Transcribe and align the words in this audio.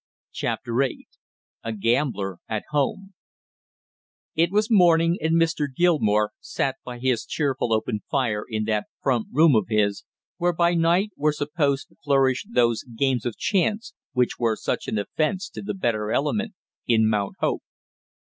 CHAPTER 0.31 0.81
EIGHT 0.81 1.09
A 1.63 1.71
GAMBLER 1.73 2.39
AT 2.49 2.63
HOME 2.71 3.13
It 4.33 4.49
was 4.49 4.71
morning, 4.71 5.19
and 5.21 5.35
Mr. 5.35 5.67
Gilmore 5.71 6.31
sat 6.39 6.77
by 6.83 6.97
his 6.97 7.23
cheerful 7.23 7.71
open 7.71 8.01
fire 8.09 8.43
in 8.49 8.63
that 8.63 8.87
front 9.03 9.27
room 9.31 9.55
of 9.55 9.67
his, 9.67 10.03
where 10.37 10.53
by 10.53 10.73
night 10.73 11.11
were 11.15 11.31
supposed 11.31 11.89
to 11.89 11.97
flourish 12.03 12.47
those 12.51 12.81
games 12.83 13.27
of 13.27 13.37
chance 13.37 13.93
which 14.13 14.39
were 14.39 14.55
such 14.55 14.87
an 14.87 14.97
offense 14.97 15.47
to 15.49 15.61
the 15.61 15.75
"better 15.75 16.11
element" 16.11 16.55
in 16.87 17.07
Mount 17.07 17.35
Hope. 17.39 17.61